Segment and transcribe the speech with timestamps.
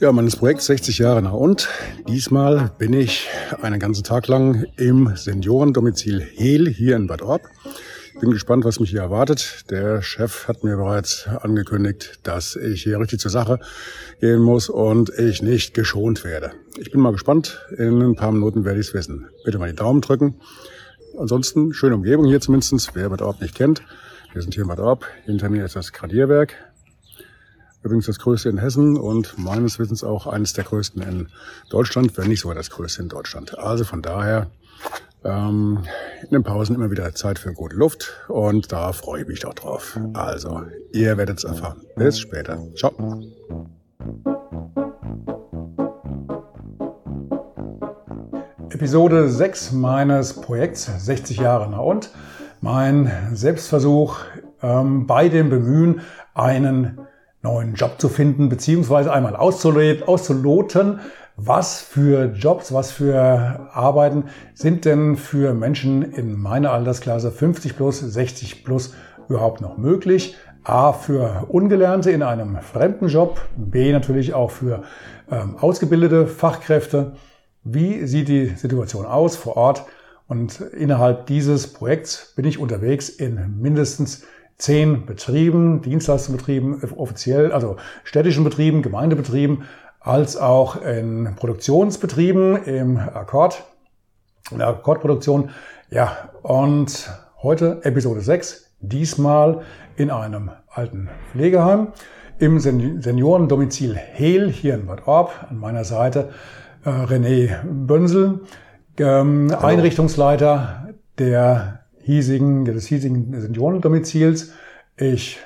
[0.00, 1.68] ja, meines Projekts 60 Jahre nach und.
[2.06, 3.28] Diesmal bin ich
[3.62, 7.48] einen ganzen Tag lang im Seniorendomizil Hehl hier in Bad Orb.
[8.20, 9.64] Bin gespannt, was mich hier erwartet.
[9.70, 13.58] Der Chef hat mir bereits angekündigt, dass ich hier richtig zur Sache
[14.20, 16.52] gehen muss und ich nicht geschont werde.
[16.78, 17.60] Ich bin mal gespannt.
[17.76, 19.28] In ein paar Minuten werde ich es wissen.
[19.44, 20.36] Bitte mal die Daumen drücken.
[21.18, 22.90] Ansonsten schöne Umgebung hier zumindest.
[22.94, 23.82] Wer Bad Orb nicht kennt,
[24.32, 25.04] wir sind hier in Bad Orb.
[25.24, 26.54] Hinter mir ist das Gradierwerk.
[27.82, 31.28] Übrigens das größte in Hessen und meines Wissens auch eines der größten in
[31.70, 33.56] Deutschland, wenn nicht sogar das größte in Deutschland.
[33.58, 34.50] Also von daher
[35.24, 35.84] ähm,
[36.22, 39.54] in den Pausen immer wieder Zeit für gute Luft und da freue ich mich doch
[39.54, 39.98] drauf.
[40.14, 41.82] Also, ihr werdet es erfahren.
[41.96, 42.58] Bis später.
[42.76, 42.92] Ciao.
[48.70, 52.10] Episode 6 meines Projekts 60 Jahre nach und
[52.60, 54.20] mein Selbstversuch
[54.62, 56.00] ähm, bei dem Bemühen,
[56.34, 57.00] einen
[57.42, 61.00] neuen Job zu finden, beziehungsweise einmal auszuloten,
[61.36, 68.00] was für Jobs, was für Arbeiten sind denn für Menschen in meiner Altersklasse 50 plus,
[68.00, 68.94] 60 plus
[69.28, 70.36] überhaupt noch möglich?
[70.64, 74.82] A, für Ungelernte in einem fremden Job, B, natürlich auch für
[75.30, 77.12] ähm, ausgebildete Fachkräfte.
[77.62, 79.84] Wie sieht die Situation aus vor Ort?
[80.26, 84.24] Und innerhalb dieses Projekts bin ich unterwegs in mindestens
[84.58, 89.64] zehn Betrieben, Dienstleistungsbetrieben, offiziell, also städtischen Betrieben, Gemeindebetrieben,
[90.00, 93.64] als auch in Produktionsbetrieben im Akkord,
[94.50, 95.50] in der Akkordproduktion.
[95.90, 97.10] Ja, und
[97.42, 99.62] heute Episode 6, diesmal
[99.96, 101.92] in einem alten Pflegeheim
[102.38, 105.32] im Seniorendomizil Hehl hier in Bad Orb.
[105.50, 106.30] An meiner Seite
[106.84, 108.40] äh, René Bönsel,
[108.98, 111.77] ähm, Einrichtungsleiter der
[112.08, 114.52] hiesigen, des hiesigen Seniorendomizils.
[114.96, 115.38] Ich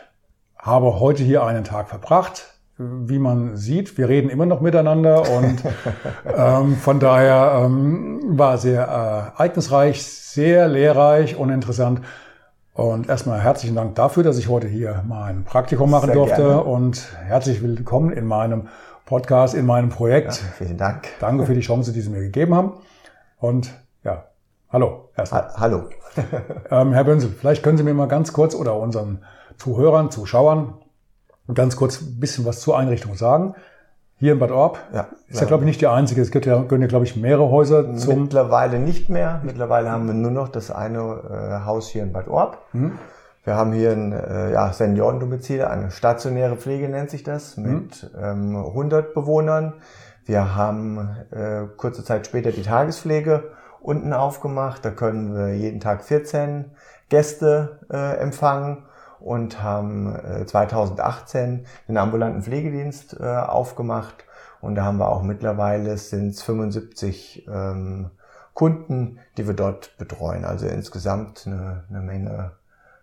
[0.56, 2.54] habe heute hier einen Tag verbracht.
[2.78, 5.56] Wie man sieht, wir reden immer noch miteinander und
[6.36, 12.00] ähm, von daher ähm, war sehr äh, ereignisreich, sehr lehrreich und interessant.
[12.74, 16.62] Und erstmal herzlichen Dank dafür, dass ich heute hier mein Praktikum machen sehr durfte gerne.
[16.62, 18.68] und herzlich willkommen in meinem
[19.04, 20.40] Podcast, in meinem Projekt.
[20.40, 21.08] Ja, vielen Dank.
[21.18, 22.74] Danke für die Chance, die Sie mir gegeben haben.
[23.40, 23.72] Und
[24.72, 25.10] hallo.
[25.16, 25.42] Erstmal.
[25.42, 25.82] Ha hallo.
[26.70, 29.22] ähm, Herr Bönsel, vielleicht können Sie mir mal ganz kurz oder unseren
[29.58, 30.74] Zuhörern, Zuschauern
[31.54, 33.54] ganz kurz ein bisschen was zur Einrichtung sagen.
[34.16, 36.22] Hier in Bad Orb ja, ist ja, glaube ich, nicht die einzige.
[36.22, 38.22] Es gibt ja, gehören ja, glaube ich, mehrere Häuser zum.
[38.22, 39.40] Mittlerweile nicht mehr.
[39.42, 42.58] Mittlerweile haben wir nur noch das eine äh, Haus hier in Bad Orb.
[42.72, 42.98] Mhm.
[43.44, 48.54] Wir haben hier ein äh, ja, Seniorendomizil, eine stationäre Pflege nennt sich das, mit mhm.
[48.54, 49.74] ähm, 100 Bewohnern.
[50.24, 53.50] Wir haben äh, kurze Zeit später die Tagespflege
[53.82, 54.84] unten aufgemacht.
[54.84, 56.70] Da können wir jeden Tag 14
[57.08, 58.84] Gäste äh, empfangen
[59.20, 64.24] und haben äh, 2018 den ambulanten Pflegedienst äh, aufgemacht.
[64.60, 68.10] Und da haben wir auch mittlerweile sind 75 ähm,
[68.54, 70.44] Kunden, die wir dort betreuen.
[70.44, 72.52] Also insgesamt eine, eine Menge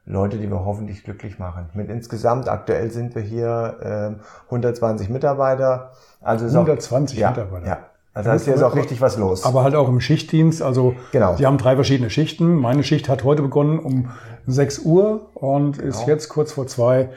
[0.06, 1.70] Leute, die wir hoffentlich glücklich machen.
[1.74, 5.92] Mit insgesamt aktuell sind wir hier äh, 120 Mitarbeiter.
[6.22, 7.68] Also 120 auch, ja, Mitarbeiter.
[7.68, 7.78] Ja,
[8.14, 9.46] also da ist jetzt auch richtig was los.
[9.46, 10.62] Aber halt auch im Schichtdienst.
[10.62, 11.36] Also genau.
[11.36, 12.56] die haben drei verschiedene Schichten.
[12.56, 14.10] Meine Schicht hat heute begonnen um
[14.48, 16.08] 6 Uhr und ist genau.
[16.08, 17.10] jetzt kurz vor zwei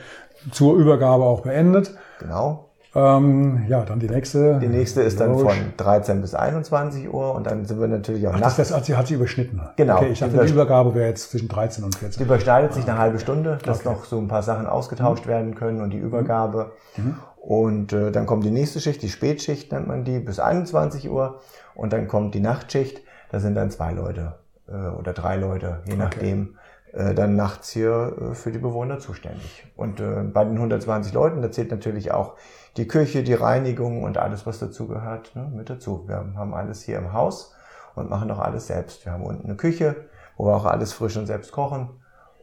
[0.51, 1.95] zur Übergabe auch beendet.
[2.19, 2.69] Genau.
[2.95, 4.59] Ähm, ja, dann die nächste.
[4.59, 8.35] Die nächste ist dann von 13 bis 21 Uhr und dann sind wir natürlich auch
[8.35, 8.57] Ach, nachts.
[8.57, 9.63] Das, das hat sie, hat sie überschnitten.
[9.77, 9.97] Genau.
[9.97, 12.19] Okay, ich dachte, die, die Übergabe wäre jetzt zwischen 13 und 14.
[12.19, 13.89] Die überschneidet sich eine halbe Stunde, dass okay.
[13.89, 15.31] noch so ein paar Sachen ausgetauscht mhm.
[15.31, 16.73] werden können und die Übergabe.
[16.99, 17.17] Mhm.
[17.43, 21.41] Und äh, dann kommt die nächste Schicht, die Spätschicht nennt man die, bis 21 Uhr.
[21.75, 23.03] Und dann kommt die Nachtschicht,
[23.33, 26.57] da sind dann zwei Leute äh, oder drei Leute, je nachdem,
[26.93, 27.11] okay.
[27.11, 29.67] äh, dann nachts hier äh, für die Bewohner zuständig.
[29.75, 32.37] Und äh, bei den 120 Leuten, da zählt natürlich auch
[32.77, 36.05] die Küche, die Reinigung und alles, was dazugehört, ne, mit dazu.
[36.07, 37.57] Wir haben alles hier im Haus
[37.97, 39.05] und machen auch alles selbst.
[39.05, 39.97] Wir haben unten eine Küche,
[40.37, 41.91] wo wir auch alles frisch und selbst kochen.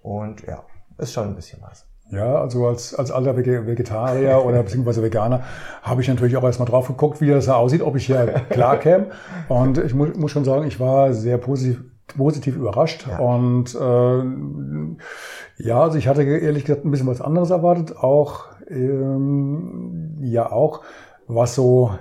[0.03, 0.61] Und ja,
[0.97, 1.88] ist schon ein bisschen was.
[2.11, 5.43] Ja, also als, als alter Vegetarier oder beziehungsweise Veganer
[5.83, 8.77] habe ich natürlich auch erstmal drauf geguckt, wie das da aussieht, ob ich hier klar
[8.77, 9.07] käme.
[9.47, 11.83] Und ich muss, muss schon sagen, ich war sehr positiv,
[12.17, 13.05] positiv überrascht.
[13.07, 13.19] Ja.
[13.19, 17.95] Und äh, ja, also ich hatte ehrlich gesagt ein bisschen was anderes erwartet.
[17.97, 20.81] Auch ähm, ja auch,
[21.27, 21.91] was so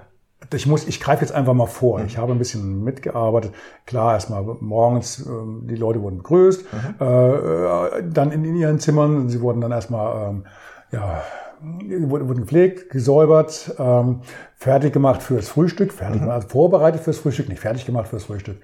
[0.54, 2.00] ich muss, ich greife jetzt einfach mal vor.
[2.04, 3.52] Ich habe ein bisschen mitgearbeitet.
[3.86, 5.30] Klar, erstmal morgens, äh,
[5.62, 7.06] die Leute wurden begrüßt, mhm.
[7.06, 10.44] äh, dann in, in, ihren Zimmern, sie wurden dann erstmal, ähm,
[10.90, 11.22] ja,
[11.60, 14.20] wurden, wurden gepflegt, gesäubert, ähm,
[14.56, 16.30] fertig gemacht fürs Frühstück, fertig, mhm.
[16.30, 18.58] also vorbereitet fürs Frühstück, nicht fertig gemacht fürs Frühstück.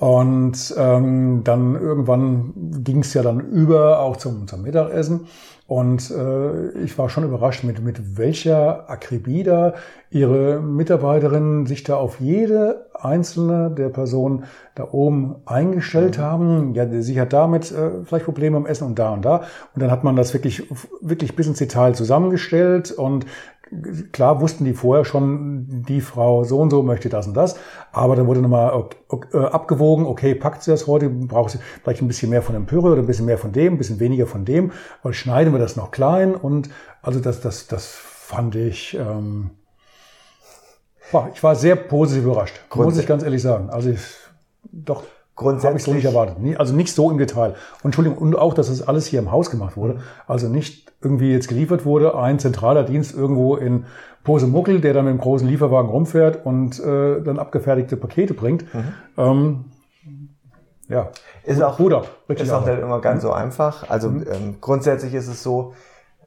[0.00, 5.26] Und ähm, dann irgendwann ging es ja dann über auch zum, zum Mittagessen.
[5.66, 9.74] Und äh, ich war schon überrascht, mit, mit welcher Akribie da
[10.08, 14.44] ihre Mitarbeiterinnen sich da auf jede einzelne der Personen
[14.74, 16.22] da oben eingestellt mhm.
[16.22, 16.74] haben.
[16.74, 19.42] Ja, sie hat damit äh, vielleicht Probleme am Essen und da und da.
[19.74, 20.66] Und dann hat man das wirklich,
[21.02, 23.26] wirklich bis ins Detail zusammengestellt und
[24.12, 27.56] klar wussten die vorher schon, die Frau so und so möchte das und das,
[27.92, 28.86] aber dann wurde nochmal
[29.32, 32.66] äh, abgewogen, okay, packt sie das heute, braucht sie vielleicht ein bisschen mehr von dem
[32.66, 34.72] Püree oder ein bisschen mehr von dem, ein bisschen weniger von dem,
[35.02, 36.70] weil schneiden wir das noch klein und
[37.02, 39.50] also das, das, das fand ich, ähm,
[41.34, 43.70] ich war sehr positiv überrascht, muss ich ganz ehrlich sagen.
[43.70, 44.00] Also ich,
[44.70, 45.02] doch,
[45.40, 45.68] Grundsätzlich.
[45.68, 46.36] Habe ich so nicht erwartet.
[46.58, 47.54] Also nicht so im Detail.
[47.82, 50.00] Und Entschuldigung, und auch, dass das alles hier im Haus gemacht wurde.
[50.26, 53.86] Also nicht irgendwie jetzt geliefert wurde, ein zentraler Dienst irgendwo in
[54.24, 58.64] Posemuckel, der dann mit einem großen Lieferwagen rumfährt und äh, dann abgefertigte Pakete bringt.
[58.74, 58.92] Mhm.
[59.16, 59.64] Ähm,
[60.88, 61.10] ja.
[61.44, 63.28] Ist auch, ab, ist auch nicht immer ganz mhm.
[63.28, 63.88] so einfach.
[63.88, 64.26] Also mhm.
[64.30, 65.72] ähm, grundsätzlich ist es so,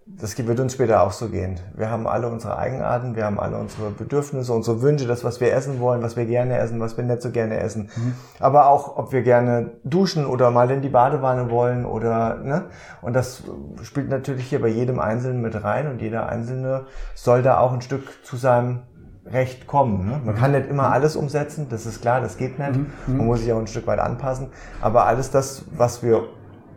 [0.05, 1.59] das wird uns später auch so gehen.
[1.75, 5.53] Wir haben alle unsere Eigenarten, wir haben alle unsere Bedürfnisse, unsere Wünsche, das, was wir
[5.53, 7.89] essen wollen, was wir gerne essen, was wir nicht so gerne essen.
[7.95, 8.13] Mhm.
[8.39, 12.65] Aber auch, ob wir gerne duschen oder mal in die Badewanne wollen oder, ne?
[13.01, 13.43] Und das
[13.83, 16.85] spielt natürlich hier bei jedem Einzelnen mit rein und jeder Einzelne
[17.15, 18.81] soll da auch ein Stück zu seinem
[19.25, 20.09] Recht kommen.
[20.09, 20.21] Ne?
[20.25, 20.93] Man kann nicht immer mhm.
[20.93, 22.75] alles umsetzen, das ist klar, das geht nicht.
[22.75, 23.17] Mhm.
[23.17, 24.49] Man muss sich auch ein Stück weit anpassen.
[24.81, 26.23] Aber alles das, was wir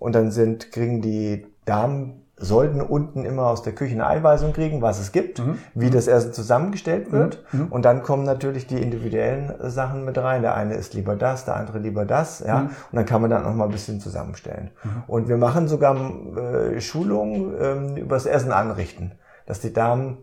[0.00, 4.82] Und dann sind, kriegen die Damen sollten unten immer aus der Küche eine Einweisung kriegen,
[4.82, 5.58] was es gibt, mhm.
[5.74, 7.44] wie das Essen zusammengestellt wird.
[7.52, 7.60] Mhm.
[7.60, 7.66] mhm.
[7.68, 10.42] Und dann kommen natürlich die individuellen Sachen mit rein.
[10.42, 12.40] Der eine isst lieber das, der andere lieber das.
[12.40, 12.60] Ja?
[12.60, 12.66] Mhm.
[12.66, 14.70] Und dann kann man dann noch mal ein bisschen zusammenstellen.
[14.82, 14.90] Mhm.
[15.06, 19.12] Und wir machen sogar äh, Schulungen ähm, über das Essen anrichten,
[19.46, 20.18] dass die Damen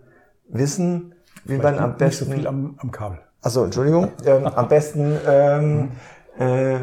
[0.50, 1.16] wissen,
[1.46, 2.26] wie Vielleicht man am besten...
[2.26, 3.20] Nicht so viel am, am Kabel.
[3.42, 4.10] Also Entschuldigung.
[4.26, 5.18] Ähm, am besten...
[5.26, 5.92] Ähm, mhm.
[6.40, 6.76] äh,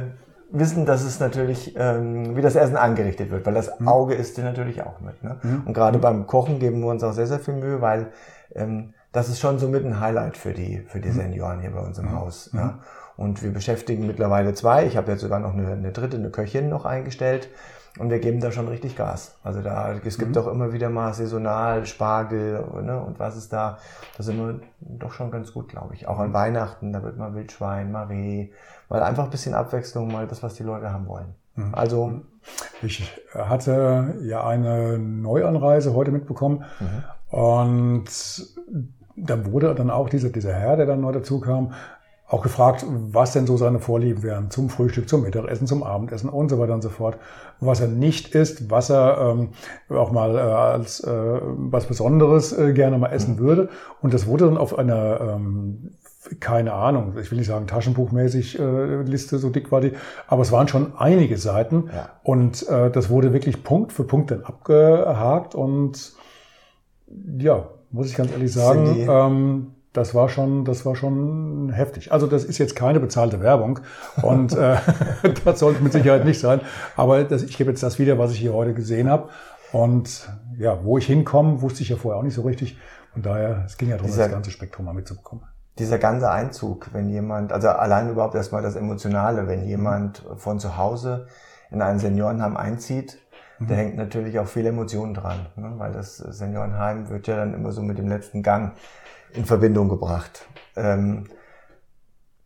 [0.50, 3.88] wissen, dass es natürlich, ähm, wie das Essen angerichtet wird, weil das mhm.
[3.88, 5.23] Auge isst dir natürlich auch mit.
[5.23, 5.38] Ne?
[5.43, 5.62] Mhm.
[5.67, 8.12] Und gerade beim Kochen geben wir uns auch sehr, sehr viel Mühe, weil
[8.55, 11.14] ähm, das ist schon so mit ein Highlight für die, für die mhm.
[11.14, 12.17] Senioren hier bei uns im mhm.
[12.17, 12.52] Haus.
[12.52, 12.75] Mhm.
[13.17, 14.87] Und wir beschäftigen mittlerweile zwei.
[14.87, 17.49] Ich habe jetzt sogar noch eine, eine dritte, eine Köchin noch eingestellt.
[17.99, 19.37] Und wir geben da schon richtig Gas.
[19.43, 20.43] Also da, es gibt mhm.
[20.43, 23.78] auch immer wieder mal saisonal Spargel ne, und was ist da.
[24.17, 26.07] Da sind wir doch schon ganz gut, glaube ich.
[26.07, 28.50] Auch an Weihnachten, da wird mal Wildschwein, mal Reh,
[28.88, 31.35] weil einfach ein bisschen Abwechslung, mal das, was die Leute haben wollen.
[31.57, 31.75] Mhm.
[31.75, 32.21] Also.
[32.83, 37.37] Ich hatte ja eine Neuanreise heute mitbekommen mhm.
[37.38, 38.07] und
[39.17, 41.73] da wurde dann auch dieser, dieser Herr, der dann neu dazu kam,
[42.28, 46.50] auch gefragt, was denn so seine Vorlieben wären zum Frühstück, zum Mittagessen, zum Abendessen und
[46.50, 47.16] so weiter und so fort.
[47.58, 49.49] Was er nicht isst, was er ähm,
[49.88, 53.38] auch mal äh, als äh, was Besonderes äh, gerne mal essen mhm.
[53.38, 53.68] würde.
[54.02, 55.90] Und das wurde dann auf einer, ähm,
[56.38, 59.92] keine Ahnung, ich will nicht sagen taschenbuchmäßig äh, Liste, so dick war die,
[60.26, 61.88] aber es waren schon einige Seiten.
[61.94, 62.11] Ja.
[62.23, 65.54] Und äh, das wurde wirklich Punkt für Punkt dann abgehakt.
[65.54, 66.12] Und
[67.38, 72.12] ja, muss ich ganz ehrlich sagen, ähm, das war schon, das war schon heftig.
[72.12, 73.80] Also das ist jetzt keine bezahlte Werbung
[74.23, 74.76] und äh,
[75.45, 76.61] das sollte mit Sicherheit nicht sein.
[76.97, 79.28] Aber das, ich gebe jetzt das wieder, was ich hier heute gesehen habe.
[79.73, 80.28] Und
[80.59, 82.78] ja, wo ich hinkomme, wusste ich ja vorher auch nicht so richtig.
[83.12, 85.45] Von daher, es ging ja darum, Dieser- das ganze Spektrum mal mitzubekommen.
[85.78, 90.76] Dieser ganze Einzug, wenn jemand, also allein überhaupt erstmal das Emotionale, wenn jemand von zu
[90.76, 91.28] Hause
[91.71, 93.18] in ein Seniorenheim einzieht,
[93.61, 95.75] da hängt natürlich auch viel Emotion dran, ne?
[95.78, 98.73] weil das Seniorenheim wird ja dann immer so mit dem letzten Gang
[99.35, 100.47] in Verbindung gebracht.
[100.76, 101.25] Ähm,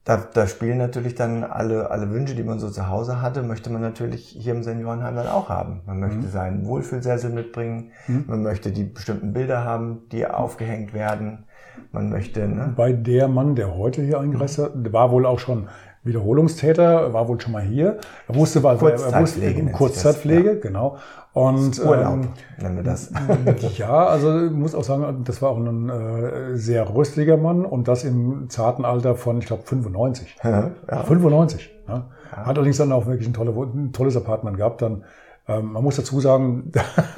[0.04, 3.70] da, da spielen natürlich dann alle, alle Wünsche, die man so zu Hause hatte, möchte
[3.70, 5.82] man natürlich hier im Seniorenheim dann auch haben.
[5.86, 7.92] Man möchte seinen Wohlfühlsessel mitbringen,
[8.26, 11.44] man möchte die bestimmten Bilder haben, die aufgehängt werden,
[11.92, 12.72] man möchte, ne?
[12.74, 15.68] Bei der Mann, der heute hier eingereist hat, war wohl auch schon
[16.04, 17.98] Wiederholungstäter, war wohl schon mal hier.
[18.28, 20.96] Er wusste, weil er wusste, Kurzzeitpflege sich Kurzzeitpflege, genau.
[21.32, 22.28] Und Urlaub, ähm,
[22.60, 23.10] nennen wir das.
[23.78, 28.04] Ja, also muss auch sagen, das war auch ein äh, sehr rüstiger Mann und das
[28.04, 30.36] im zarten Alter von, ich glaube, 95.
[30.44, 30.70] ja.
[31.04, 31.70] 95.
[31.88, 32.04] Ne?
[32.30, 34.82] Hat allerdings dann auch wirklich ein, tolle, ein tolles Apartment gehabt.
[34.82, 35.04] Dann,
[35.46, 36.70] man muss dazu sagen,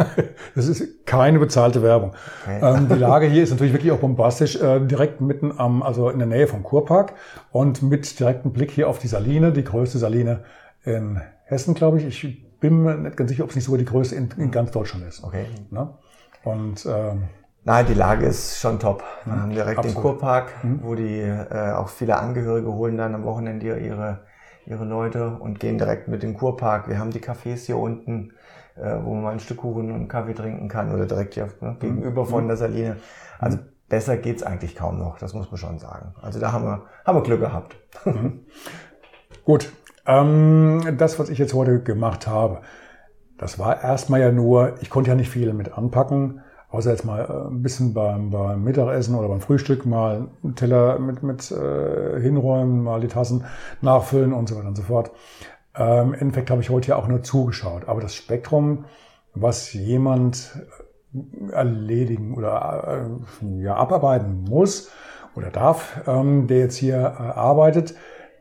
[0.55, 2.13] das ist keine bezahlte Werbung.
[2.43, 2.61] Okay.
[2.63, 6.19] Ähm, die Lage hier ist natürlich wirklich auch bombastisch, äh, direkt mitten am, also in
[6.19, 7.15] der Nähe vom Kurpark
[7.53, 10.45] und mit direktem Blick hier auf die Saline, die größte Saline
[10.85, 12.07] in Hessen, glaube ich.
[12.07, 14.71] Ich bin mir nicht ganz sicher, ob es nicht sogar die größte in, in ganz
[14.71, 15.23] Deutschland ist.
[15.23, 15.47] Okay.
[15.71, 15.91] Ne?
[16.45, 17.25] Und ähm,
[17.67, 19.03] Nein, die Lage ist schon top.
[19.25, 20.03] Wir haben direkt den absolut.
[20.03, 20.53] Kurpark,
[20.83, 24.21] wo die äh, auch viele Angehörige holen dann am Wochenende ihre,
[24.67, 26.89] ihre Leute und gehen direkt mit dem Kurpark.
[26.89, 28.33] Wir haben die Cafés hier unten,
[28.77, 32.25] äh, wo man ein Stück Kuchen und Kaffee trinken kann oder direkt hier ne, gegenüber
[32.25, 32.97] von der Saline.
[33.39, 36.15] Also besser geht's eigentlich kaum noch, das muss man schon sagen.
[36.21, 37.77] Also da haben wir, haben wir Glück gehabt.
[39.45, 39.73] Gut,
[40.07, 42.61] ähm, das, was ich jetzt heute gemacht habe,
[43.39, 46.41] das war erstmal ja nur, ich konnte ja nicht viel mit anpacken,
[46.75, 50.99] außer jetzt mal äh, ein bisschen beim, beim Mittagessen oder beim Frühstück mal einen Teller
[50.99, 53.45] mit, mit äh, hinräumen, mal die Tassen
[53.81, 55.13] nachfüllen und so weiter und so fort.
[55.77, 58.85] Ähm, Im Endeffekt habe ich heute ja auch nur zugeschaut, aber das Spektrum,
[59.35, 60.59] was jemand
[61.53, 63.09] erledigen oder
[63.43, 64.91] äh, ja, abarbeiten muss
[65.37, 67.95] oder darf, ähm, der jetzt hier äh, arbeitet,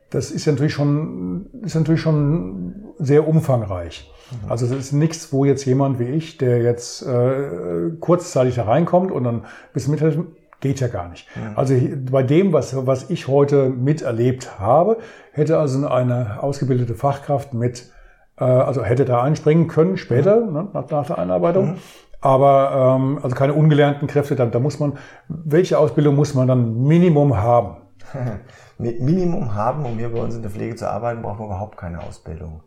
[0.10, 4.10] das ist natürlich schon, ist natürlich schon sehr umfangreich.
[4.50, 9.12] Also das ist nichts, wo jetzt jemand wie ich, der jetzt äh, kurzzeitig da reinkommt
[9.12, 10.28] und dann bis mithelfen,
[10.60, 11.28] geht ja gar nicht.
[11.56, 14.98] Also hier- bei dem, was, was ich heute miterlebt habe,
[15.34, 17.92] hätte also eine ausgebildete Fachkraft mit,
[18.40, 21.76] äh, also hätte da einspringen können später, ne, nach, nach der Einarbeitung.
[22.22, 24.94] Aber ähm, also keine ungelernten Kräfte, da, da muss man,
[25.28, 27.76] welche Ausbildung muss man dann Minimum haben?
[28.80, 31.78] Mi- Minimum haben, um hier bei uns in der Pflege zu arbeiten, braucht man überhaupt
[31.78, 32.62] keine Ausbildung.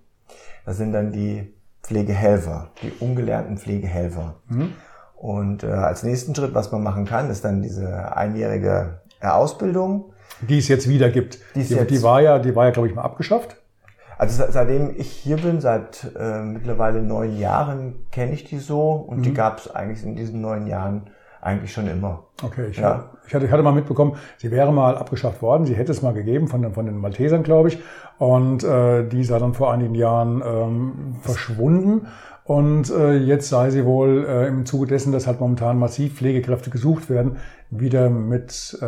[0.64, 4.34] Das sind dann die Pflegehelfer, die ungelernten Pflegehelfer.
[5.14, 10.12] Und äh, als nächsten Schritt, was man machen kann, ist dann diese einjährige äh, Ausbildung.
[10.42, 11.36] die es jetzt wieder gibt.
[11.54, 13.56] Die Die, es die, jetzt- war ja, die war ja, glaube ich, mal abgeschafft.
[14.18, 18.92] Also se- seitdem ich hier bin, seit äh, mittlerweile neun Jahren, kenne ich die so
[18.92, 21.10] und die gab es eigentlich in diesen neun Jahren
[21.46, 22.24] eigentlich schon immer.
[22.42, 23.10] Okay, ich, Ja.
[23.26, 25.64] ich, hatte, ich hatte mal mitbekommen, sie wäre mal abgeschafft worden.
[25.64, 27.78] Sie hätte es mal gegeben von, den- von den Maltesern, glaube ich.
[28.18, 32.06] Und äh, die sei dann vor einigen Jahren ähm, verschwunden.
[32.44, 36.70] Und äh, jetzt sei sie wohl äh, im Zuge dessen, dass halt momentan massiv Pflegekräfte
[36.70, 37.38] gesucht werden,
[37.70, 38.86] wieder mit äh,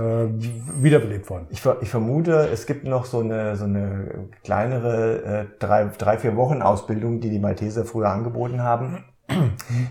[0.80, 1.46] wiederbelebt worden.
[1.50, 6.18] Ich, ver ich vermute, es gibt noch so eine, so eine kleinere äh, drei, drei,
[6.18, 9.04] vier Wochen Ausbildung, die die Malteser früher angeboten haben.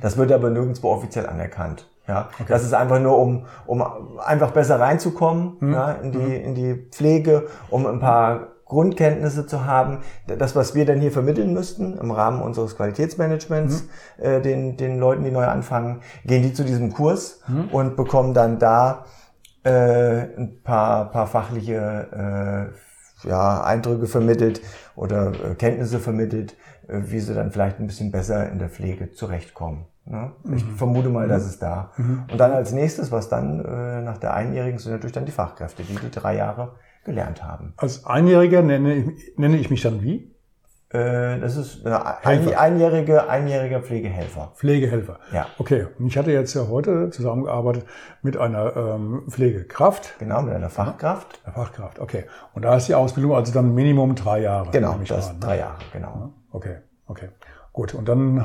[0.01, 1.89] Das wird aber nirgendwo offiziell anerkannt.
[2.07, 3.83] Ja, das ist einfach nur, um, um
[4.19, 9.99] einfach besser reinzukommen ja, in, die, in die Pflege, um ein paar Grundkenntnisse zu haben.
[10.25, 13.87] Das, was wir dann hier vermitteln müssten im Rahmen unseres Qualitätsmanagements,
[14.17, 18.59] äh, den, den Leuten, die neu anfangen, gehen die zu diesem Kurs und bekommen dann
[18.59, 19.05] da
[19.63, 19.69] äh,
[20.37, 22.71] ein paar, paar fachliche
[23.23, 24.61] äh, ja, Eindrücke vermittelt
[24.95, 26.55] oder äh, Kenntnisse vermittelt,
[26.87, 29.85] äh, wie sie dann vielleicht ein bisschen besser in der Pflege zurechtkommen.
[30.09, 30.31] Ne?
[30.55, 31.91] Ich vermute mal, dass es da.
[31.97, 35.83] Und dann als nächstes, was dann äh, nach der Einjährigen sind natürlich dann die Fachkräfte,
[35.83, 37.73] die die drei Jahre gelernt haben.
[37.77, 40.33] Als Einjähriger nenne, ich- nenne ich mich dann wie?
[40.89, 44.53] Äh, das ist eine ein, einjährige, einjähriger Pflegehelfer.
[44.55, 45.19] Pflegehelfer.
[45.33, 45.47] Ja.
[45.57, 47.85] Okay, und ich hatte jetzt ja heute zusammengearbeitet
[48.21, 51.41] mit einer ähm, Pflegekraft, Genau, mit einer Fachkraft.
[51.43, 51.99] einer Fachkraft.
[51.99, 52.23] Okay,
[52.53, 54.71] und da ist die Ausbildung also dann Minimum drei Jahre.
[54.71, 55.39] Genau, das an, ne?
[55.41, 56.31] drei Jahre, genau.
[56.53, 57.27] Okay, okay.
[57.77, 57.93] Gut.
[57.93, 58.37] Und dann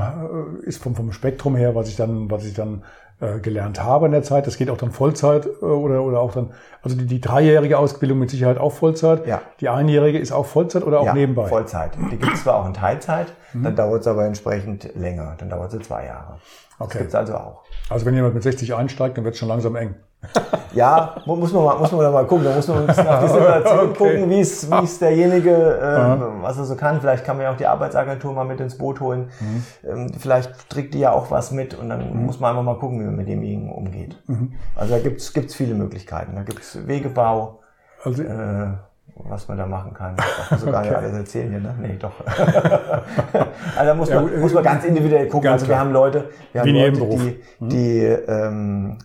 [0.62, 2.84] äh, ist vom, vom Spektrum her, was ich dann, was ich dann
[3.18, 6.32] äh, gelernt habe in der Zeit, das geht auch dann Vollzeit äh, oder, oder auch
[6.32, 6.50] dann,
[6.82, 9.26] also die, die dreijährige Ausbildung mit Sicherheit auch Vollzeit.
[9.26, 9.40] Ja.
[9.60, 11.44] Die einjährige ist auch Vollzeit oder auch ja, nebenbei?
[11.44, 11.48] Mhm.
[11.48, 11.92] Vollzeit.
[12.10, 15.34] Die gibt es zwar auch in Teilzeit, dann dauert es aber entsprechend länger.
[15.38, 16.34] Dann dauert sie zwei Jahre.
[16.78, 16.98] Das Okay.
[16.98, 17.62] gibt es also auch.
[17.88, 19.94] Also wenn jemand mit 60 einsteigt, dann wird es schon langsam eng.
[20.74, 22.44] Ja, muss man, mal, muss man da mal gucken.
[22.44, 23.98] Da muss man ein bisschen auf die Situation okay.
[23.98, 27.00] gucken, wie es, wie es derjenige, äh, was er so kann.
[27.00, 29.28] Vielleicht kann man ja auch die Arbeitsagentur mal mit ins Boot holen.
[29.40, 29.64] Mhm.
[29.86, 32.26] Ähm, vielleicht trägt die ja auch was mit und dann mhm.
[32.26, 34.16] muss man einfach mal gucken, wie man mit demjenigen umgeht.
[34.26, 34.52] Mhm.
[34.74, 36.34] Also da gibt's gibt's viele Möglichkeiten.
[36.36, 37.60] Da gibt's Wegebau.
[38.04, 38.68] Also, äh,
[39.14, 40.16] was man da machen kann.
[40.18, 40.88] Ich darf so gar okay.
[40.88, 41.74] nicht alles erzählen hier, ne?
[41.80, 42.12] Nee, doch.
[42.24, 45.44] also da muss man, ja, muss man ganz individuell gucken.
[45.44, 47.68] Ganz also wir haben Leute, wir haben Leute, die, mhm.
[47.68, 48.98] die ähm,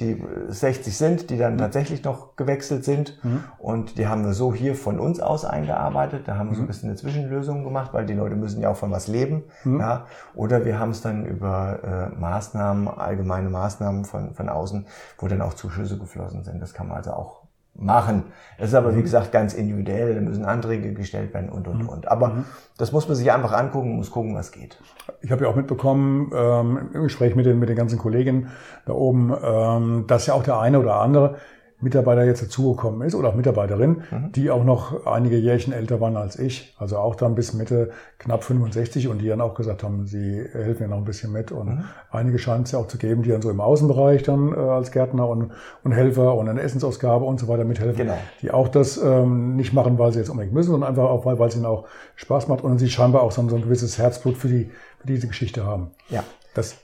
[0.00, 1.58] die 60 sind, die dann mhm.
[1.58, 3.22] tatsächlich noch gewechselt sind.
[3.22, 3.44] Mhm.
[3.58, 6.26] Und die haben wir so hier von uns aus eingearbeitet.
[6.26, 6.68] Da haben wir so ein mhm.
[6.68, 9.44] bisschen eine Zwischenlösung gemacht, weil die Leute müssen ja auch von was leben.
[9.64, 9.80] Mhm.
[9.80, 10.06] Ja.
[10.34, 14.86] Oder wir haben es dann über äh, Maßnahmen, allgemeine Maßnahmen von, von außen,
[15.18, 16.60] wo dann auch Zuschüsse geflossen sind.
[16.60, 17.39] Das kann man also auch
[17.80, 18.24] machen.
[18.58, 19.02] Es ist aber, wie mhm.
[19.02, 20.14] gesagt, ganz individuell.
[20.14, 22.08] Da müssen Anträge gestellt werden und, und, und.
[22.08, 22.44] Aber
[22.78, 24.78] das muss man sich einfach angucken, muss gucken, was geht.
[25.22, 28.48] Ich habe ja auch mitbekommen, ähm, im Gespräch mit den, mit den ganzen Kollegen
[28.86, 31.36] da oben, ähm, dass ja auch der eine oder andere
[31.80, 34.32] Mitarbeiter jetzt dazugekommen ist oder auch Mitarbeiterin, mhm.
[34.32, 38.44] die auch noch einige Jährchen älter waren als ich, also auch dann bis Mitte knapp
[38.44, 41.68] 65 und die dann auch gesagt haben, sie helfen mir noch ein bisschen mit und
[41.68, 41.84] mhm.
[42.10, 44.90] einige scheint es ja auch zu geben, die dann so im Außenbereich dann äh, als
[44.90, 45.52] Gärtner und,
[45.84, 48.18] und Helfer und eine Essensausgabe und so weiter mithelfen, genau.
[48.42, 51.38] die auch das ähm, nicht machen, weil sie jetzt unbedingt müssen, sondern einfach auch, weil,
[51.38, 54.36] weil es ihnen auch Spaß macht und sie scheinbar auch so, so ein gewisses Herzblut
[54.36, 54.70] für die
[55.00, 55.90] für diese Geschichte haben.
[56.08, 56.24] Ja.
[56.54, 56.76] Das?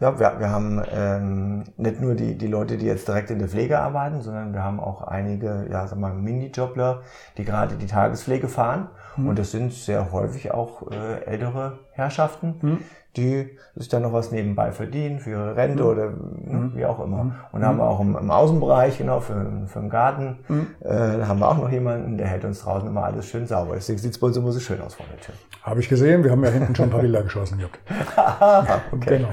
[0.00, 3.48] Ja, wir, wir haben ähm, nicht nur die, die Leute, die jetzt direkt in der
[3.48, 7.02] Pflege arbeiten, sondern wir haben auch einige, ja, sag mal, Minijobler,
[7.36, 8.88] die gerade die Tagespflege fahren.
[9.14, 9.28] Hm.
[9.28, 12.78] Und das sind sehr häufig auch äh, ältere Herrschaften, hm
[13.16, 15.88] die sich dann noch was nebenbei verdienen für ihre Rente mhm.
[15.88, 16.72] oder mhm.
[16.74, 17.24] wie auch immer.
[17.24, 17.34] Mhm.
[17.52, 20.66] Und dann haben wir auch im, im, Außenbereich, genau, für, für den Garten, mhm.
[20.80, 23.74] äh, da haben wir auch noch jemanden, der hält uns draußen immer alles schön sauber.
[23.74, 25.34] Deswegen sieht es bei uns immer so schön aus vor der Tür.
[25.62, 27.78] Habe ich gesehen, wir haben ja hinten schon ein paar Bilder geschossen gehabt.
[28.92, 29.18] okay.
[29.18, 29.28] Genau.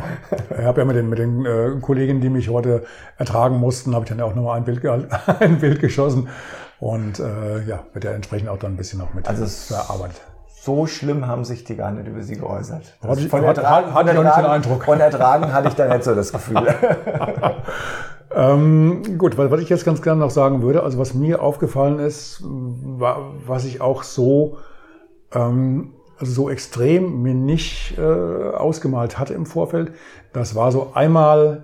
[0.60, 2.84] Ich habe ja mit den, mit den äh, Kollegen, die mich heute
[3.18, 4.86] ertragen mussten, habe ich dann auch nochmal ein Bild,
[5.40, 6.28] ein Bild geschossen.
[6.80, 10.22] Und äh, ja, wird ja entsprechend auch dann ein bisschen noch mit also es, erarbeitet
[10.62, 12.98] so schlimm haben sich die gar nicht über sie geäußert.
[13.02, 14.84] Hatte ich, von Ertragen, hatte ich auch nicht den Eindruck.
[14.84, 16.68] Von Ertragen hatte ich da nicht so das Gefühl.
[18.36, 22.44] ähm, gut, was ich jetzt ganz gerne noch sagen würde, also was mir aufgefallen ist,
[22.44, 24.58] was ich auch so,
[25.34, 29.94] ähm, also so extrem mir nicht äh, ausgemalt hatte im Vorfeld,
[30.34, 31.64] das war so einmal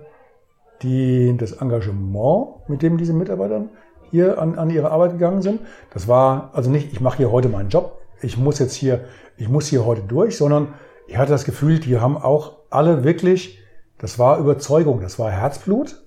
[0.82, 3.66] die, das Engagement, mit dem diese Mitarbeiter
[4.10, 5.60] hier an, an ihre Arbeit gegangen sind.
[5.92, 9.04] Das war also nicht, ich mache hier heute meinen Job, ich muss jetzt hier,
[9.36, 10.74] ich muss hier heute durch, sondern
[11.06, 13.58] ich hatte das Gefühl, die haben auch alle wirklich,
[13.98, 16.02] das war Überzeugung, das war Herzblut.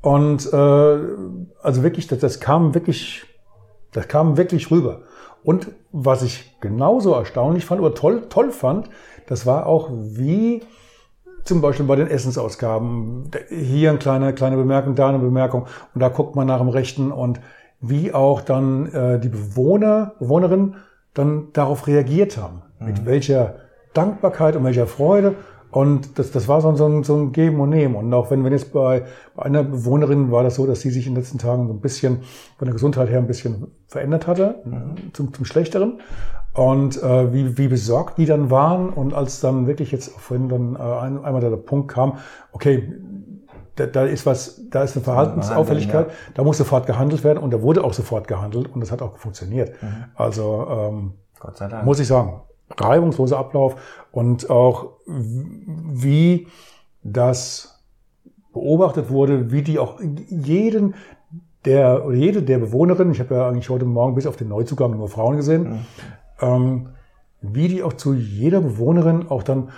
[0.00, 0.98] Und äh,
[1.62, 3.24] also wirklich, das, das kam wirklich,
[3.92, 5.02] das kam wirklich rüber.
[5.42, 8.88] Und was ich genauso erstaunlich fand oder toll, toll fand,
[9.26, 10.62] das war auch wie
[11.44, 13.30] zum Beispiel bei den Essensausgaben.
[13.48, 17.12] Hier eine kleine, kleine Bemerkung, da eine Bemerkung und da guckt man nach dem Rechten
[17.12, 17.40] und
[17.80, 20.76] wie auch dann äh, die Bewohner, Bewohnerinnen
[21.14, 22.62] dann darauf reagiert haben.
[22.78, 22.86] Mhm.
[22.86, 23.56] Mit welcher
[23.94, 25.36] Dankbarkeit und welcher Freude.
[25.70, 27.96] Und das, das war so ein, so, ein, Geben und Nehmen.
[27.96, 31.06] Und auch wenn, wenn jetzt bei, bei einer Bewohnerin war das so, dass sie sich
[31.06, 32.20] in den letzten Tagen so ein bisschen
[32.58, 35.12] von der Gesundheit her ein bisschen verändert hatte, mhm.
[35.12, 36.00] zum, zum Schlechteren.
[36.52, 38.90] Und äh, wie, wie besorgt die dann waren.
[38.90, 42.18] Und als dann wirklich jetzt vorhin dann äh, ein, einmal der Punkt kam,
[42.52, 42.92] okay,
[43.76, 46.14] da, da ist was, da ist eine Verhaltensauffälligkeit, ja.
[46.34, 49.16] da muss sofort gehandelt werden und da wurde auch sofort gehandelt und das hat auch
[49.18, 49.82] funktioniert.
[49.82, 50.04] Mhm.
[50.14, 51.84] Also ähm, Gott sei Dank.
[51.84, 52.40] muss ich sagen,
[52.76, 53.76] reibungsloser Ablauf
[54.12, 56.48] und auch wie
[57.02, 57.82] das
[58.52, 60.94] beobachtet wurde, wie die auch jeden
[61.64, 64.96] der oder jede der Bewohnerinnen, ich habe ja eigentlich heute Morgen bis auf den Neuzugang
[64.96, 65.78] nur Frauen gesehen, mhm.
[66.40, 66.88] ähm,
[67.40, 69.70] wie die auch zu jeder Bewohnerin auch dann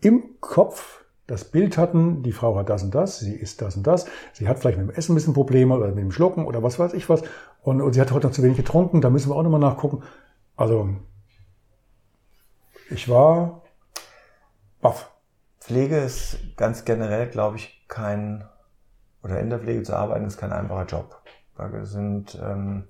[0.00, 3.86] im Kopf das Bild hatten, die Frau hat das und das, sie isst das und
[3.86, 6.62] das, sie hat vielleicht mit dem Essen ein bisschen Probleme oder mit dem Schlucken oder
[6.62, 7.22] was weiß ich was
[7.62, 10.02] und, und sie hat heute noch zu wenig getrunken, da müssen wir auch nochmal nachgucken.
[10.56, 10.90] Also,
[12.90, 13.62] ich war
[14.80, 15.10] baff.
[15.60, 18.44] Pflege ist ganz generell, glaube ich, kein,
[19.22, 21.22] oder in der Pflege zu arbeiten, ist kein einfacher Job.
[21.56, 22.88] Da sind, ähm,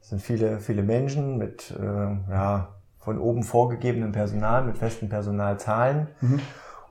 [0.00, 6.08] sind viele, viele Menschen mit, äh, ja, von oben vorgegebenem Personal, mit festen Personalzahlen.
[6.22, 6.40] Mhm.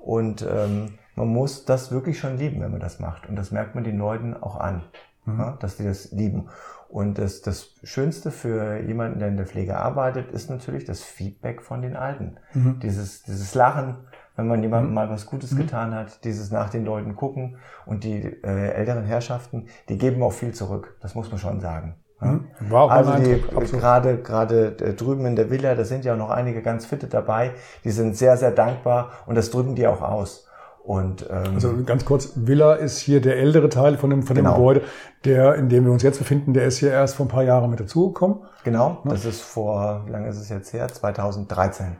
[0.09, 3.29] Und ähm, man muss das wirklich schon lieben, wenn man das macht.
[3.29, 4.81] Und das merkt man den Leuten auch an,
[5.25, 5.39] mhm.
[5.39, 6.49] ja, dass die das lieben.
[6.87, 11.61] Und das, das Schönste für jemanden, der in der Pflege arbeitet, ist natürlich das Feedback
[11.61, 12.37] von den Alten.
[12.55, 12.79] Mhm.
[12.79, 13.97] Dieses, dieses Lachen,
[14.35, 14.95] wenn man jemandem mhm.
[14.95, 15.57] mal was Gutes mhm.
[15.57, 17.57] getan hat, dieses nach den Leuten gucken.
[17.85, 20.97] Und die äh, älteren Herrschaften, die geben auch viel zurück.
[21.01, 21.97] Das muss man schon sagen.
[22.19, 22.45] Hm?
[22.69, 23.41] Wow, also die,
[23.77, 27.07] gerade gerade äh, drüben in der Villa, da sind ja auch noch einige ganz fitte
[27.07, 27.51] dabei,
[27.83, 30.45] die sind sehr, sehr dankbar und das drücken die auch aus.
[30.83, 34.45] Und, ähm, also ganz kurz, Villa ist hier der ältere Teil von dem, von dem
[34.45, 34.55] Genau.
[34.57, 34.81] Gebäude,
[35.23, 37.69] der, in dem wir uns jetzt befinden, der ist hier erst vor ein paar Jahren
[37.69, 38.39] mit dazugekommen.
[38.63, 40.87] genau, das ist vor, wie lange ist es jetzt her?
[40.87, 41.95] 2013.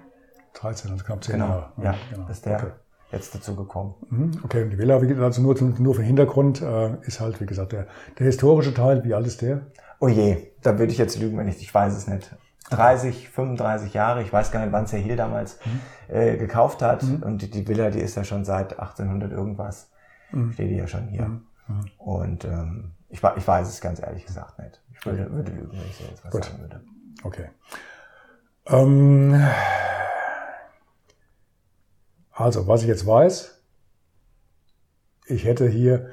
[0.54, 1.66] 13, also knapp 10 Genau, Jahre.
[1.84, 2.28] ja, genau.
[2.30, 2.68] ist der Okay.
[3.12, 3.96] Jetzt dazu gekommen.
[4.10, 7.20] Mhm, Okay, und die Villa, wie gesagt, also nur, nur für den Hintergrund, äh, ist
[7.20, 9.04] halt, wie gesagt, der, der historische Teil.
[9.04, 9.62] Wie alt ist der?
[10.00, 12.36] Oh je, da würde ich jetzt lügen, wenn ich, ich weiß es nicht.
[12.70, 15.58] 30, 35 Jahre, ich weiß gar nicht, wann es Herr Hill damals
[16.08, 17.02] äh, gekauft hat.
[17.04, 19.90] Und die, die Villa, die ist ja schon seit 1800 irgendwas,
[20.54, 21.42] steht die ja schon hier.
[21.98, 24.80] Und ähm, ich, ich weiß es ganz ehrlich gesagt nicht.
[24.94, 26.46] Ich würde, würde lügen, wenn ich so jetzt was Gut.
[26.46, 26.82] sagen würde.
[27.24, 27.46] Okay.
[28.68, 29.34] Ähm,
[32.40, 33.62] also, was ich jetzt weiß,
[35.26, 36.12] ich hätte hier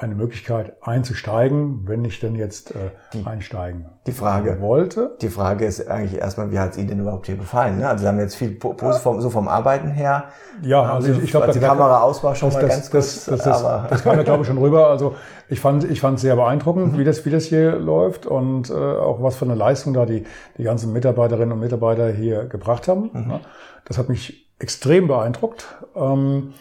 [0.00, 4.60] eine Möglichkeit einzusteigen, wenn ich denn jetzt äh, einsteigen Die Frage.
[4.60, 5.16] wollte.
[5.20, 7.78] Die Frage ist eigentlich erstmal, wie hat es Ihnen denn überhaupt hier gefallen?
[7.78, 7.88] Ne?
[7.88, 10.26] Also Sie haben jetzt viel po- Pos- vom, so vom Arbeiten her.
[10.62, 13.24] Ja, also ich, ich glaube, als die Kamera aus war, schon mal ganz kurz.
[13.24, 14.86] das, das, das, das kam ja, glaube ich, schon rüber.
[14.88, 15.16] Also
[15.48, 18.74] ich fand ich fand es sehr beeindruckend, wie, das, wie das hier läuft und äh,
[18.74, 20.24] auch was für eine Leistung da die,
[20.58, 23.10] die ganzen Mitarbeiterinnen und Mitarbeiter hier gebracht haben.
[23.28, 23.40] Ja,
[23.84, 25.66] das hat mich extrem beeindruckt.
[25.96, 26.52] Ähm,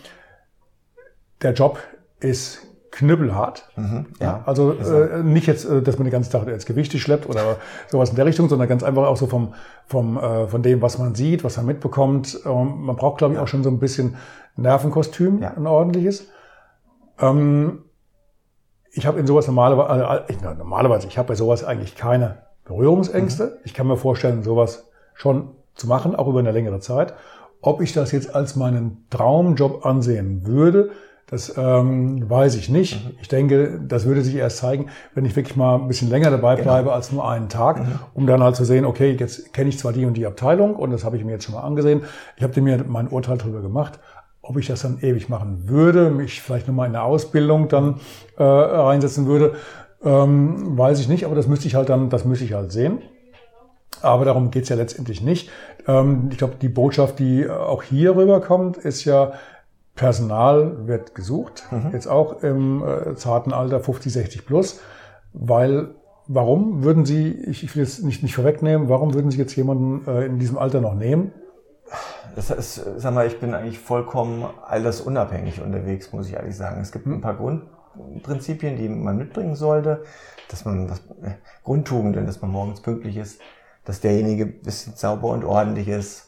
[1.43, 1.77] der Job
[2.19, 3.69] ist knüppelhart.
[4.19, 7.57] ja, Also äh, nicht jetzt, äh, dass man den ganzen Tag jetzt Gewichte schleppt oder
[7.87, 9.53] sowas in der Richtung, sondern ganz einfach auch so vom,
[9.85, 12.39] vom äh, von dem, was man sieht, was man mitbekommt.
[12.45, 14.15] Ähm, man braucht, glaube ich, auch schon so ein bisschen
[14.55, 15.53] Nervenkostüm, Ja.
[15.55, 16.27] ein ordentliches.
[17.19, 17.83] Ähm,
[18.91, 22.39] ich habe in sowas normalerweise, äh, ich, na, normalerweise, ich habe bei sowas eigentlich keine
[22.65, 23.59] Berührungsängste.
[23.63, 27.13] Ich kann mir vorstellen, sowas schon zu machen, auch über eine längere Zeit.
[27.61, 30.91] Ob ich das jetzt als meinen Traumjob ansehen würde,
[31.29, 33.05] das ähm, weiß ich nicht.
[33.21, 36.55] Ich denke, das würde sich erst zeigen, wenn ich wirklich mal ein bisschen länger dabei
[36.55, 37.81] bleibe als nur einen Tag,
[38.13, 40.91] um dann halt zu sehen, okay, jetzt kenne ich zwar die und die Abteilung und
[40.91, 42.03] das habe ich mir jetzt schon mal angesehen.
[42.37, 43.99] Ich habe mir mein Urteil darüber gemacht.
[44.41, 47.99] Ob ich das dann ewig machen würde, mich vielleicht nochmal in der Ausbildung dann
[48.37, 49.55] äh, reinsetzen würde,
[50.05, 52.99] ähm, weiß ich nicht, aber das müsste ich halt dann, das müsste ich halt sehen.
[54.01, 55.49] Aber darum geht's ja letztendlich nicht.
[55.87, 59.33] Ähm, ich glaube, die Botschaft, die äh, auch hier rüberkommt, ist ja,
[59.97, 64.79] Personal wird gesucht, jetzt auch im äh, zarten Alter 50, 60 plus,
[65.33, 65.95] weil
[66.27, 70.07] warum würden Sie, ich, ich will jetzt nicht, nicht vorwegnehmen, warum würden Sie jetzt jemanden
[70.07, 71.33] äh, in diesem Alter noch nehmen?
[72.35, 76.79] Das ist, sag mal, ich bin eigentlich vollkommen altersunabhängig unterwegs, muss ich ehrlich sagen.
[76.81, 80.03] Es gibt ein paar Grundprinzipien, die man mitbringen sollte,
[80.49, 81.31] dass man was, äh,
[81.63, 83.41] Grundtugenden, dass man morgens pünktlich ist,
[83.83, 86.26] dass derjenige ein bisschen sauber und ordentlich ist,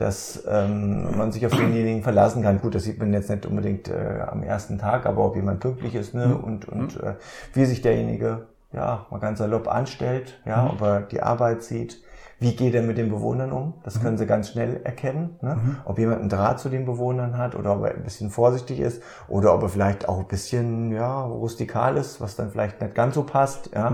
[0.00, 2.58] dass ähm, man sich auf denjenigen verlassen kann.
[2.58, 5.94] Gut, das sieht man jetzt nicht unbedingt äh, am ersten Tag, aber ob jemand pünktlich
[5.94, 6.34] ist ne?
[6.34, 7.16] und, und äh,
[7.52, 12.00] wie sich derjenige ja mal ganz salopp anstellt, ja, ob er die Arbeit sieht,
[12.40, 13.74] wie geht er mit den Bewohnern um?
[13.84, 15.38] Das können Sie ganz schnell erkennen.
[15.42, 15.76] Ne?
[15.84, 19.02] Ob jemand einen Draht zu den Bewohnern hat oder ob er ein bisschen vorsichtig ist
[19.28, 23.14] oder ob er vielleicht auch ein bisschen ja, rustikal ist, was dann vielleicht nicht ganz
[23.14, 23.70] so passt.
[23.74, 23.92] Ja?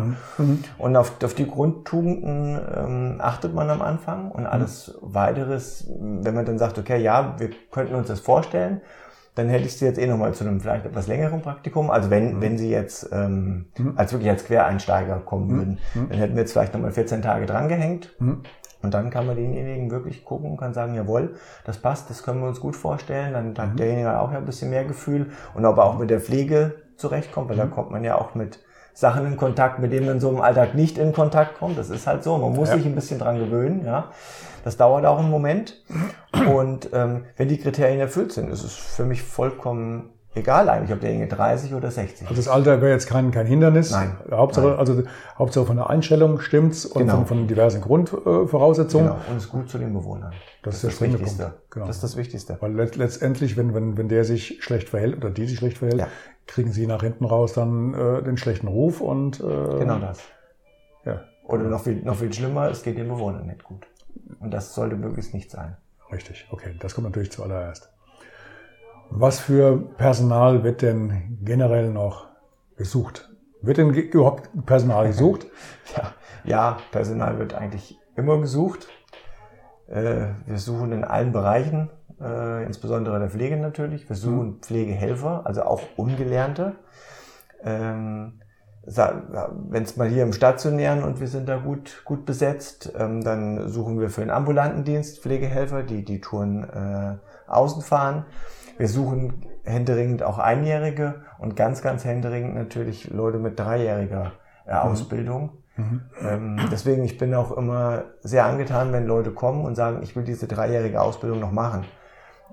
[0.78, 6.44] Und auf, auf die Grundtugenden ähm, achtet man am Anfang und alles weiteres, wenn man
[6.44, 8.80] dann sagt, okay, ja, wir könnten uns das vorstellen,
[9.36, 11.90] dann hätte ich sie jetzt eh nochmal zu einem vielleicht etwas längeren Praktikum.
[11.90, 16.40] Also wenn, wenn sie jetzt ähm, als wirklich als Quereinsteiger kommen würden, dann hätten wir
[16.40, 18.14] jetzt vielleicht nochmal 14 Tage drangehängt.
[18.82, 22.40] Und dann kann man denjenigen wirklich gucken und kann sagen, jawohl, das passt, das können
[22.40, 23.32] wir uns gut vorstellen.
[23.32, 25.30] Dann hat derjenige auch ja ein bisschen mehr Gefühl.
[25.54, 28.60] Und ob er auch mit der Pflege zurechtkommt, weil da kommt man ja auch mit
[28.94, 31.76] Sachen in Kontakt, mit denen man so im Alltag nicht in Kontakt kommt.
[31.76, 32.38] Das ist halt so.
[32.38, 32.76] Man muss Ja.
[32.76, 34.10] sich ein bisschen dran gewöhnen, ja.
[34.66, 35.80] Das dauert auch einen Moment.
[36.52, 41.00] Und ähm, wenn die Kriterien erfüllt sind, ist es für mich vollkommen egal eigentlich, ob
[41.00, 43.92] derjenige 30 oder 60 Also das Alter wäre jetzt kein, kein Hindernis.
[43.92, 44.16] Nein.
[44.30, 45.04] Hauptsache, Also
[45.38, 47.14] Hauptsache von der Einstellung stimmt's und Genau.
[47.18, 49.06] von, von diversen Grundvoraussetzungen.
[49.06, 49.18] Genau.
[49.30, 50.32] Und ist gut zu den Bewohnern.
[50.64, 51.38] Das ist der springende Punkt.
[51.38, 51.60] Wichtigste.
[51.70, 51.86] Genau.
[51.86, 52.56] Das ist das Wichtigste.
[52.60, 56.00] Weil let, letztendlich, wenn, wenn, wenn der sich schlecht verhält oder die sich schlecht verhält,
[56.00, 56.08] Ja.
[56.48, 59.42] kriegen sie nach hinten raus dann äh, den schlechten Ruf und äh,
[59.78, 60.18] Genau das.
[61.04, 63.86] ja, Oder noch viel, noch viel schlimmer, es geht den Bewohnern nicht gut.
[64.40, 65.76] Und das sollte möglichst nicht sein.
[66.12, 66.46] richtig.
[66.50, 67.90] Okay, das kommt natürlich zuallererst.
[69.10, 72.26] Was für Personal wird denn generell noch
[72.76, 73.30] gesucht?
[73.62, 75.46] Wird denn überhaupt Personal gesucht?
[75.96, 76.12] Ja,
[76.44, 78.88] ja, Personal wird eigentlich immer gesucht.
[79.88, 84.08] Äh, wir suchen in allen Bereichen, äh, insbesondere der Pflege natürlich.
[84.08, 86.76] Wir suchen Pflegehelfer, also auch Ungelernte.
[87.62, 88.40] Ähm,
[88.86, 93.68] wenn es mal hier im Stationären und wir sind da gut, gut besetzt, ähm, dann
[93.68, 97.16] suchen wir für den ambulanten Dienst Pflegehelfer, die die Touren äh,
[97.50, 98.26] außen fahren.
[98.78, 104.32] Wir suchen händeringend auch Einjährige und ganz, ganz händeringend natürlich Leute mit dreijähriger
[104.66, 105.50] äh, Ausbildung.
[106.22, 110.24] Ähm, deswegen, ich bin auch immer sehr angetan, wenn Leute kommen und sagen, ich will
[110.24, 111.84] diese dreijährige Ausbildung noch machen.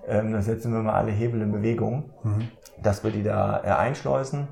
[0.08, 2.50] Ähm, da setzen wir mal alle Hebel in Bewegung, mhm.
[2.82, 4.48] dass wir die da äh, einschleusen.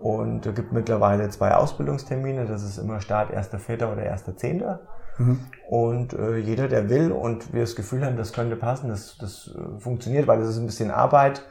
[0.00, 2.46] Und es gibt mittlerweile zwei Ausbildungstermine.
[2.46, 3.92] Das ist immer Start 1.4.
[3.92, 4.78] oder 1.10.
[5.18, 5.40] Mhm.
[5.68, 9.54] Und äh, jeder, der will und wir das Gefühl haben, das könnte passen, das, das
[9.56, 11.42] äh, funktioniert, weil das ist ein bisschen Arbeit,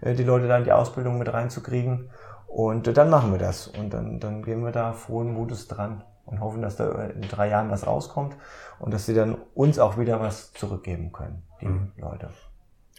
[0.00, 2.10] äh, die Leute da in die Ausbildung mit reinzukriegen.
[2.46, 3.68] Und äh, dann machen wir das.
[3.68, 7.48] Und dann, dann gehen wir da frohen Mutes dran und hoffen, dass da in drei
[7.48, 8.36] Jahren was rauskommt
[8.78, 11.92] und dass sie dann uns auch wieder was zurückgeben können, die mhm.
[11.96, 12.28] Leute.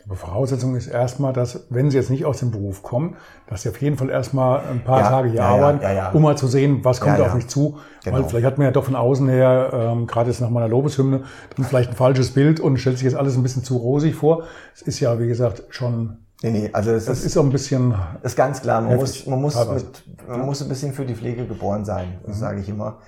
[0.05, 3.15] Aber Voraussetzung ist erstmal, dass, wenn Sie jetzt nicht aus dem Beruf kommen,
[3.47, 6.21] dass Sie auf jeden Fall erstmal ein paar ja, Tage hier ja, arbeiten, ja, um
[6.21, 7.79] mal zu sehen, was kommt auf mich zu.
[8.03, 8.17] Genau.
[8.17, 11.23] Weil vielleicht hat man ja doch von außen her, ähm, gerade jetzt nach meiner Lobeshymne,
[11.55, 14.43] dann vielleicht ein falsches Bild und stellt sich jetzt alles ein bisschen zu rosig vor.
[14.75, 17.49] Es ist ja, wie gesagt, schon Nee, nee, also es das ist, ist auch ein
[17.49, 17.95] bisschen.
[18.21, 21.47] Ist ganz klar, man muss, man muss, mit, man muss ein bisschen für die Pflege
[21.47, 22.33] geboren sein, mhm.
[22.33, 22.99] sage ich immer.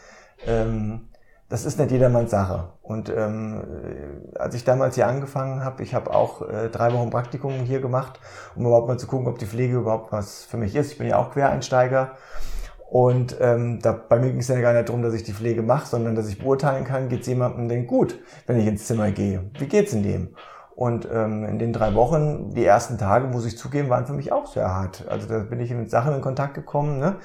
[0.47, 1.10] Ähm,
[1.49, 2.73] das ist nicht jedermanns Sache.
[2.81, 3.63] Und ähm,
[4.38, 8.19] als ich damals hier angefangen habe, ich habe auch äh, drei Wochen Praktikum hier gemacht,
[8.55, 10.91] um überhaupt mal zu gucken, ob die Pflege überhaupt was für mich ist.
[10.91, 12.12] Ich bin ja auch Quereinsteiger.
[12.89, 15.62] Und ähm, da, bei mir ging es ja gar nicht darum, dass ich die Pflege
[15.62, 19.12] mache, sondern dass ich beurteilen kann, geht es jemandem denn gut, wenn ich ins Zimmer
[19.12, 19.51] gehe?
[19.60, 20.36] Wie geht's in dem?
[20.77, 24.31] Und ähm, in den drei Wochen, die ersten Tage, muss ich zugeben, waren für mich
[24.31, 25.05] auch sehr hart.
[25.10, 26.99] Also da bin ich mit Sachen in Kontakt gekommen.
[26.99, 27.15] Ne?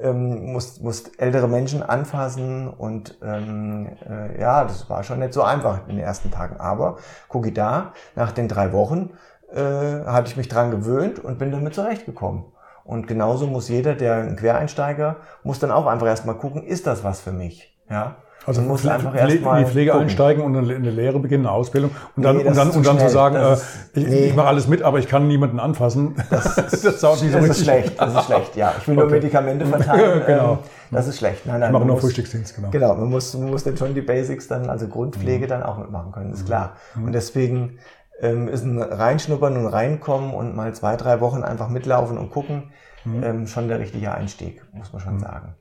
[0.00, 5.42] Ähm, musst, musst ältere Menschen anfassen und ähm, äh, ja, das war schon nicht so
[5.42, 6.58] einfach in den ersten Tagen.
[6.58, 9.10] Aber gucke da, nach den drei Wochen
[9.52, 12.44] äh, hatte ich mich dran gewöhnt und bin damit zurechtgekommen.
[12.84, 17.04] Und genauso muss jeder, der ein Quereinsteiger, muss dann auch einfach erstmal gucken, ist das
[17.04, 17.78] was für mich?
[17.90, 18.16] Ja.
[18.48, 20.06] Also muss einfach erstmal in die Pflege gucken.
[20.06, 23.10] einsteigen und eine Lehre beginnen, eine Ausbildung und dann, nee, und dann, und dann zu
[23.10, 23.56] sagen, äh,
[23.92, 24.26] ich, nee.
[24.28, 26.14] ich mache alles mit, aber ich kann niemanden anfassen.
[26.30, 28.00] Das, das, das, das ist schlecht.
[28.00, 28.56] Das ist schlecht.
[28.56, 29.04] Ja, ich will okay.
[29.04, 30.22] nur Medikamente verteilen.
[30.26, 30.52] genau.
[30.52, 30.58] Ähm,
[30.90, 31.44] das ist schlecht.
[31.44, 32.70] Nein, nein, ich mache nur Frühstücksdienst, genau.
[32.70, 35.50] Genau, man muss, man muss dann schon die Basics dann, also Grundpflege mhm.
[35.50, 36.46] dann auch mitmachen können, ist mhm.
[36.46, 36.76] klar.
[36.94, 37.04] Mhm.
[37.04, 37.78] Und deswegen
[38.22, 42.70] ähm, ist ein Reinschnuppern und Reinkommen und mal zwei, drei Wochen einfach mitlaufen und gucken,
[43.04, 43.22] mhm.
[43.22, 45.20] ähm, schon der richtige Einstieg, muss man schon mhm.
[45.20, 45.54] sagen.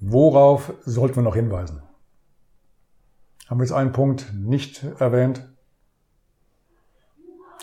[0.00, 1.82] Worauf sollten wir noch hinweisen?
[3.48, 5.48] Haben wir jetzt einen Punkt nicht erwähnt?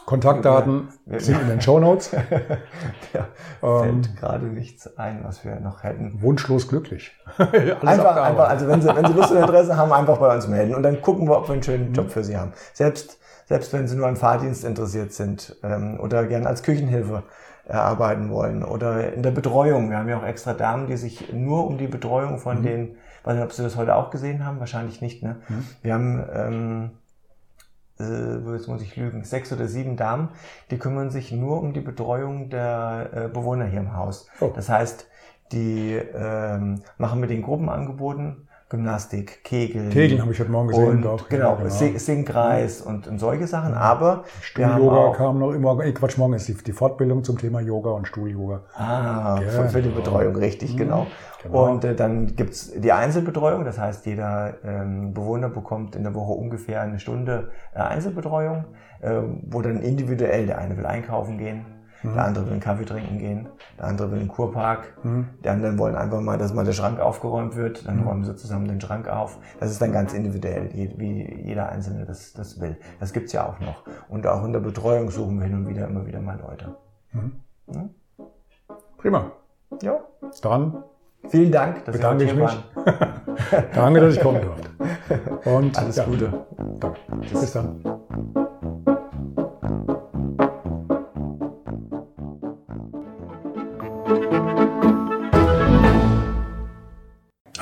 [0.05, 2.11] Kontaktdaten ja, sind in den Show Notes.
[3.13, 3.27] ja,
[3.59, 6.21] fällt ähm, gerade nichts ein, was wir noch hätten.
[6.21, 7.11] Wunschlos glücklich.
[7.37, 10.75] einfach, einfach, also wenn Sie, wenn Sie Lust und Interesse haben, einfach bei uns melden
[10.75, 12.53] und dann gucken wir, ob wir einen schönen Job für Sie haben.
[12.73, 17.23] Selbst, selbst wenn Sie nur an Fahrdienst interessiert sind ähm, oder gerne als Küchenhilfe
[17.67, 19.89] erarbeiten wollen oder in der Betreuung.
[19.89, 22.63] Wir haben ja auch extra Damen, die sich nur um die Betreuung von mhm.
[22.63, 25.37] den, weiß nicht, ob Sie das heute auch gesehen haben, wahrscheinlich nicht, ne?
[25.49, 25.65] Mhm.
[25.81, 26.91] Wir haben, ähm,
[27.99, 30.29] äh, jetzt muss ich lügen, sechs oder sieben Damen,
[30.69, 34.27] die kümmern sich nur um die Betreuung der äh, Bewohner hier im Haus.
[34.41, 34.51] Oh.
[34.53, 35.07] Das heißt,
[35.51, 39.91] die ähm, machen mit den Gruppenangeboten Gymnastik, Kegeln.
[39.91, 40.87] Kegeln habe ich heute Morgen gesehen.
[40.87, 41.97] Und, auch, genau, ja, genau.
[41.99, 43.75] Singkreis und, und solche Sachen.
[43.75, 47.91] Aber Stuhl-Yoga kam noch immer, eh, Quatsch, morgen ist die, die Fortbildung zum Thema Yoga
[47.91, 48.63] und Stuhl-Yoga.
[48.73, 49.51] Ah, genau.
[49.51, 50.77] für, für, die Betreuung, richtig, mhm.
[50.77, 51.07] genau.
[51.43, 51.71] genau.
[51.71, 56.33] Und äh, dann gibt's die Einzelbetreuung, das heißt, jeder ähm, Bewohner bekommt in der Woche
[56.33, 58.65] ungefähr eine Stunde äh, Einzelbetreuung,
[59.01, 59.11] äh,
[59.43, 61.65] wo dann individuell, der eine will einkaufen gehen,
[62.03, 62.13] Mhm.
[62.13, 65.29] Der andere will einen Kaffee trinken gehen, der andere will einen Kurpark, mhm.
[65.43, 68.07] die anderen wollen einfach mal, dass mal der Schrank aufgeräumt wird, dann mhm.
[68.07, 69.37] räumen sie zusammen den Schrank auf.
[69.59, 72.77] Das ist dann ganz individuell, wie jeder Einzelne das, das will.
[72.99, 73.83] Das gibt's ja auch noch.
[74.09, 76.75] Und auch in der Betreuung suchen wir hin und wieder immer wieder mal Leute.
[77.13, 77.31] Mhm.
[77.67, 77.89] mhm.
[78.97, 79.31] Prima.
[79.81, 79.99] Ja.
[80.41, 80.83] Dann
[81.29, 82.51] Vielen Dank, dass bedanke ich mich.
[83.73, 84.69] Danke, dass ich kommen durfte.
[85.49, 86.05] Und alles ja.
[86.05, 86.45] Gute.
[86.79, 86.99] Danke.
[87.31, 87.81] Bis dann.